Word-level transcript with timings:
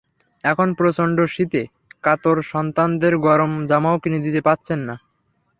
এখন 0.43 0.67
প্রচণ্ড 0.73 1.17
শীতে 1.25 1.61
কাতর 2.03 2.37
সন্তানদের 2.51 3.13
গরম 3.27 3.51
জামাও 3.65 3.97
কিনে 3.97 4.19
দিতে 4.19 4.41
পারছেন 4.47 4.79
না। 4.87 4.95